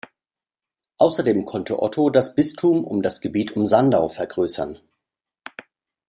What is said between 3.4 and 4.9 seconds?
um Sandau vergrößern.